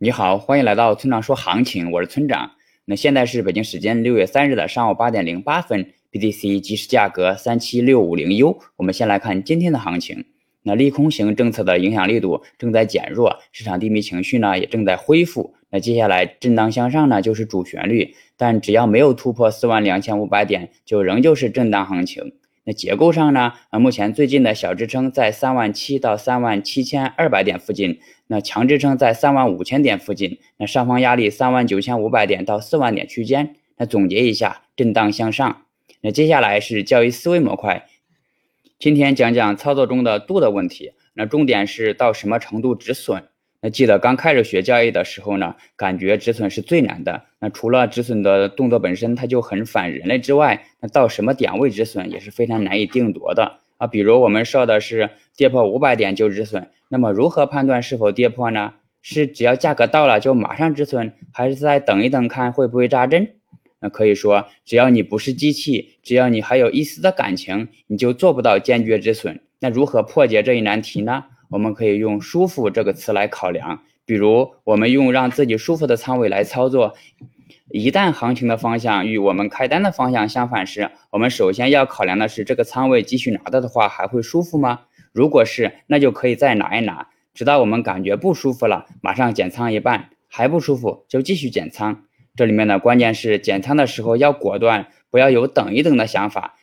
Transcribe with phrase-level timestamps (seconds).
[0.00, 2.52] 你好，欢迎来到村长说行情，我是村长。
[2.84, 8.60] 那现在是北京时间六月三日的上午八点零八分，BTC 即时价格三七六五零 U。
[8.76, 10.24] 我们先来看今天的行情。
[10.62, 15.56] 那利空型政策的影响力度正在减弱，市场低迷情绪呢也正在恢复。
[15.70, 22.34] 那接下来震荡向上呢就是主旋律，但只要没有突破四万两千五百点，就仍旧是震荡行情。
[22.68, 23.54] 那结构上呢？
[23.70, 33.56] 啊，目前最近的小支撑在三万七到三万七千二百点附近，那强支撑在三万五千点附近，那上方压力三万九千五百点到四万点区间。
[33.78, 35.62] 那总结一下，震荡向上。
[36.02, 37.86] 那接下来是交易思维模块，
[38.78, 40.92] 今天讲讲操作中的度的问题。
[41.14, 43.24] 那重点是到什么程度止损。
[43.60, 47.24] 那记得刚开始学交易的时候呢，感觉止损是最难的。
[47.40, 53.86] 那除了止损的动作本身它就很反人类之外，那到什么点位止损也是非常难以定夺的啊。
[53.86, 58.74] 比如我们设的是跌破五百点就止损，那么如何判断是否跌破呢？
[59.00, 63.36] 是只要价格到了就马上止损，还是再等一等看会不会扎针？
[63.80, 69.40] 那可以说，只要你不是机器，只要你还有一丝的感情，你就做不到坚决止损。
[69.60, 71.24] 那如何破解这一难题呢？
[71.48, 76.94] 我们可以用“舒服”这个词来考量，比如我们用让自己舒服的仓位来操作。
[77.70, 84.80] 一旦行情的方向与我们开单的方向相反时，我们首先要考量的是这个仓位继续拿到的话还会舒服吗？
[85.12, 92.04] 如果是，那就可以再拿一拿，直到我们感觉不舒服了，马上减仓一半，还不舒服就继续减仓。
[92.36, 96.54] 这里面的关键是减仓的时候要果断，不要有等一等的想法。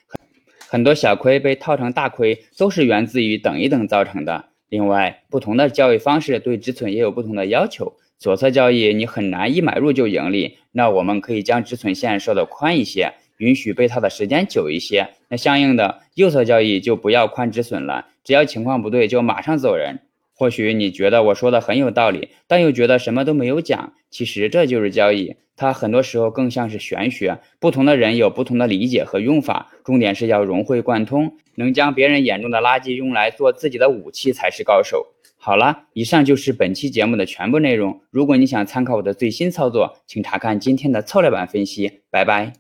[0.68, 4.46] 很多小亏被套成大亏，都是源自于等一等造成的。
[4.76, 7.94] 另外，不同的交易方式对止损也有不同的要求。
[8.20, 15.08] 左侧交易你很难一买入就盈利，那我们可以将止损线设得宽一些，允许被套的时间久一些。
[15.30, 20.02] 那相应的，右侧交易就不要宽止损了，只要情况不对就马上走人。
[20.38, 23.94] 或许你觉得我说的很有道理，但又觉得什么都没有讲。
[24.12, 27.40] 其实这就是交易，它很多时候更像是玄学。
[27.60, 35.08] 不同的人有不同的理解和用法，重点是要融会贯通，能将别人眼中的垃圾用来做自己的武器才是高手。
[35.38, 38.02] 好了，以上就是本期节目的全部内容。
[38.10, 42.02] 如果你想参考我的最新操作，请查看今天的策略版分析。
[42.10, 42.56] 拜拜。